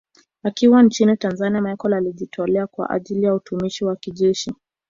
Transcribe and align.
Akiwa 0.43 0.83
nchini 0.83 1.17
Tanzania 1.17 1.61
Machel 1.61 1.93
alijitolea 1.93 2.67
kwa 2.67 2.89
ajili 2.89 3.23
ya 3.25 3.33
utumishi 3.35 3.85
wa 3.85 3.95
kijeshi 3.95 4.53